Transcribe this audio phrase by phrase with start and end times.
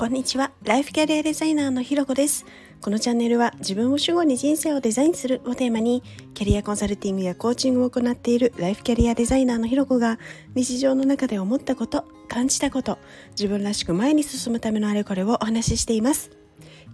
[0.00, 0.50] こんにちは。
[0.62, 2.46] ライフキャリアデザイナーのひろこです。
[2.80, 10.18] このチャンネルは自分を主語に人生をデザインするをテーマに、キャリアコンサルティングやコーチングを行っているライフキャリアデザイナーのひろこが、
[10.54, 12.98] 日常の中で思ったこと、感じたこと、
[13.32, 16.30] 自分らしく前に進むためのあれこれをお話ししています。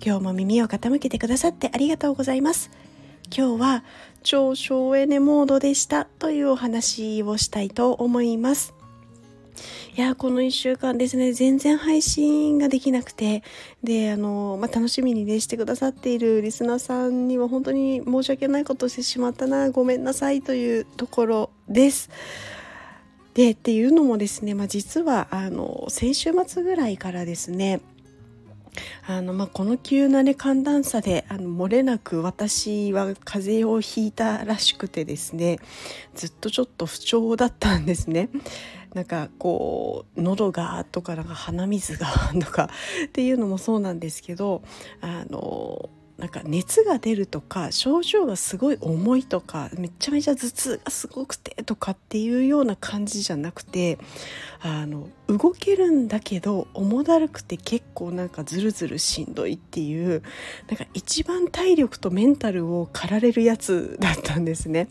[0.04, 2.72] 今日も耳を傾けてくださってありがとうございます。
[3.32, 3.84] 今日は
[4.24, 8.75] 超省エネモードでしたというお話をしたいと思います。
[9.96, 13.42] いやこの1週間ですね全然配信ができなくて
[13.82, 22.10] であの、まあ、楽しみにねしてくださっているリスナーさんには本当に申し訳ないことをしてしまったなごめんなさいというところです。
[23.32, 27.80] でっていうのもですね、まあ、実はあの先週末ぐらいからですね
[29.08, 35.58] あのまあ、この急な、ね、寒暖差であの漏れなく私は風邪をひいたらしくてですね
[36.14, 38.28] ずっとちょっと不調だったんですね。
[38.96, 42.06] なんかこう喉がとかなんか鼻水が
[42.40, 42.70] とか
[43.04, 44.62] っていうのもそうなんですけど
[45.02, 53.98] あのなんか熱が出るとか症状がすごい重いとかめちゃめちゃ頭痛がすごくてとかっていうような感じじゃなくて
[54.62, 60.22] あの動けるんだけど重だるくて結構なんかズルズルしんどいっていう
[60.68, 64.88] なんか一番体力とメンタルを駆られるやつだったんですね。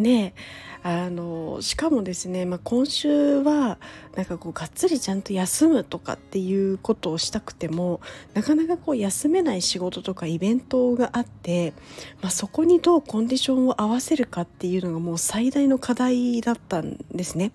[0.00, 0.34] ね
[0.82, 3.78] あのしかもですね、まあ、今週は
[4.16, 8.00] なんかこうがっつりちゃんと休むとかっていうことをしたくても
[8.32, 11.74] なかなかこう休めない仕事とかイベントがあって、
[12.22, 17.52] まあ、そこにどうコンディションを合わせるかっていうのがもう最大の課題だったんですね。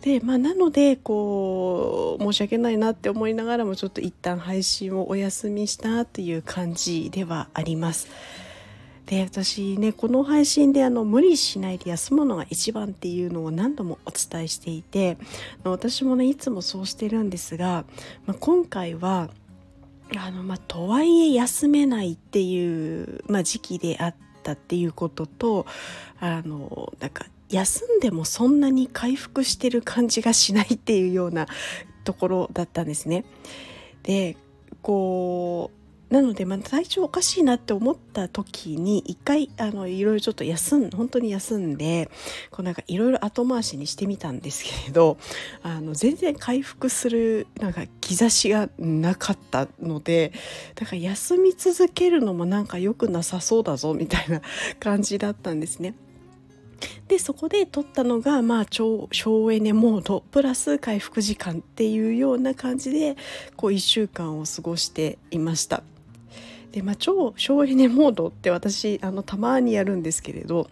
[0.00, 8.08] でまあ、なのでこう申し訳ないなって思いながらもちょっと一旦配信をお休みしたっていう感じではあります。
[9.08, 15.16] で私ねこの配信であの無理しないで休むのが一番っていうのを何度もお伝えしていて
[15.64, 17.86] 私もねいつもそうしてるんですが、
[18.26, 19.30] まあ、今回は
[20.16, 25.66] あのまあ、とはいえ休めないっていう、まあ、時期であったっていうことと
[26.18, 31.46] あのなんか休んでもそんなに回復してる感じがしないっていうような
[32.04, 33.26] ところだったんですね。
[34.02, 34.38] で
[34.80, 35.78] こう
[36.10, 42.10] なので、まあ、体調おかしいなって思った時に一回あのいろいろちょっと休ん本当に休んで
[42.50, 45.18] こうなんかいろいろ後回しにしてみたんですけれど
[45.62, 50.32] あの全然回復するなんか兆しがなかったので
[50.74, 54.40] だから休み続けるのもなんか良くなさそうだぞみたいな
[54.80, 55.94] 感じだったんですね。
[57.08, 63.16] でそこで取ったのが、まあ、超省エネモードプラス回復時間っていうような感じで
[63.56, 65.82] こう1週間を過ごしていました。
[66.72, 70.68] で、まあ、超省エネモードって私あのたまにやるんですけれど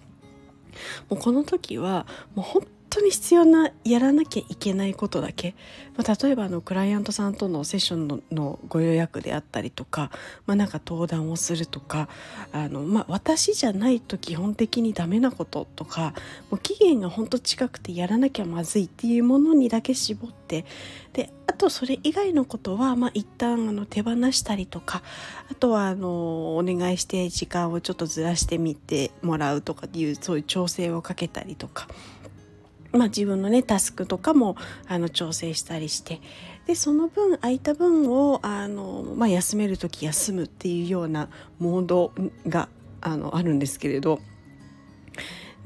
[1.09, 5.55] もうこの時はもう本当に必要なやらなきゃいけないことだけ、
[5.97, 10.11] まあ、例えばあのクライアントさんとのセッションのご予約であったりとか、
[10.47, 12.09] まあ、なんか登壇をするとか
[12.53, 16.15] あの、まあ、私じゃないと基本的にダメなこととか
[16.51, 20.65] もう期限が本当近くてやらなきゃまずいっていうものにだけ絞って
[21.13, 25.03] であとそれ以外のことは、まあ、一旦あの手放したりとか
[25.51, 31.89] あとはあのお願いして時間をちょっとずらしてみてもらうとかっていうそういう調整をかけたりとか。
[32.97, 36.21] まあ、自分のねタスクとかもあの調整したりして
[36.67, 42.13] でその分空いた分をあの、まあ、休める時休むっていうようなモード
[42.49, 42.69] が
[43.01, 44.21] あのあるんですけれど。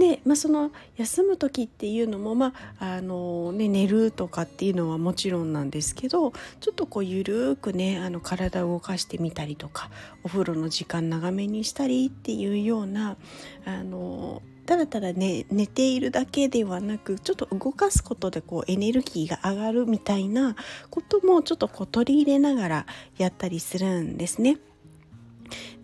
[0.00, 9.90] で、まあ、その休む時っていうのも、まああのね、寝るとかっていうのはもちろんなんですけどちょっとこうゆるくねあの体を動かしてみたりとか
[10.24, 13.18] お風呂の時間長めにしたりっていうような
[13.66, 14.40] あの
[14.70, 20.54] ただただね寝ているだけではなくちょっと動かすことでこうエネルギーが上がるみたいな
[20.90, 22.86] こともちょっとこう取り入れながら
[23.18, 24.58] やったりするんですね。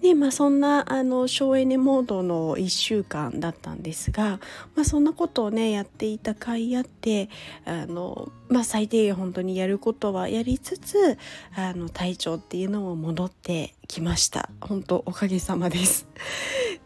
[0.01, 4.39] でまあそんなあの省エネモードの1週間だったんですが、
[4.77, 7.29] まあ、そんなことをねやっていた甲斐あって
[7.65, 11.19] あの、まあ、最低限本当にやることはやりつつ
[11.57, 16.07] あの体調っていうのも戻ってきました本当おかげさまです。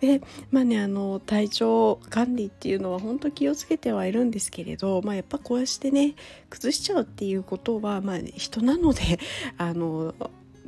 [0.01, 6.15] でまあねあの体調管理っていうのは本当気をつけてはいるんですけれど、まあ、やっぱこうしてね
[6.49, 9.19] 崩しちゃうっていうことは、まあ、人なので
[9.59, 10.15] あの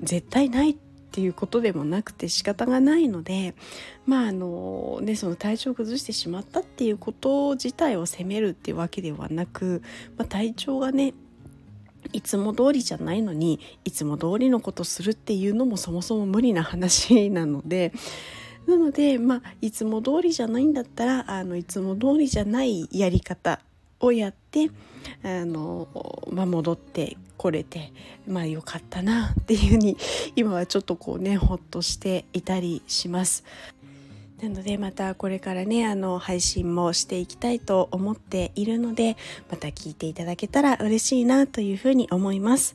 [0.02, 0.76] 絶対ないっ
[1.14, 3.54] ていうことでもなくて仕方がないので
[4.06, 9.82] まああのねその体調を崩してしまったっていうこと自体を責めるっていうわけではなく、
[10.16, 11.14] まあ、体調がね
[12.12, 17.92] いつも通りじゃないのにいつも通りのことするっていうのもそもそも無理な話なので
[18.66, 23.60] なのでまあいつも通りじゃないんだったらあのいつも通りじゃないやり方
[24.00, 24.70] をやって
[25.22, 25.88] あの、
[26.30, 27.92] まあ、戻って来れて
[28.26, 29.96] まあよかったなっていうふうに
[30.36, 33.44] 今はちょっとこうねほっとしていたりします。
[34.40, 39.16] なのでまたこれからねあの配信もしていきたいと思っているので
[39.48, 42.74] また聞いていただけたら嬉しいなというふうに思います。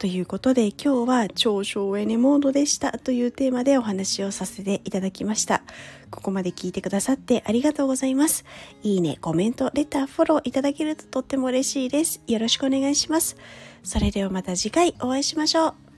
[0.00, 5.62] ということで今日は超省エネモードでしたというテーマでお話をさせていただきました。
[6.08, 8.46] ここまで聞いてくださってありがとうございます。
[8.82, 12.22] いいね、コメント、レター、フォローいただけるととっても嬉しいです。
[12.26, 13.36] よろしくお願いします。
[13.82, 15.89] それではまた次回お会いしましょう。